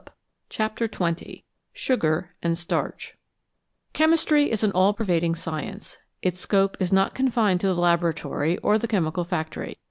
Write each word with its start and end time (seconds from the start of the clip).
226 0.49 0.49
CHAPTER 0.49 0.87
XX 1.27 1.43
SUGAR 1.75 2.33
AND 2.41 2.57
STARCH 2.57 3.17
CHEMISTRY 3.93 4.49
is 4.51 4.63
an 4.63 4.71
all 4.71 4.93
pervading 4.95 5.35
science. 5.35 5.99
Its 6.23 6.39
scope 6.39 6.75
is 6.79 6.91
not 6.91 7.13
confined 7.13 7.61
to 7.61 7.67
the 7.67 7.75
laboratory 7.75 8.57
or 8.63 8.79
the 8.79 8.87
chemical 8.87 9.23
factory. 9.23 9.77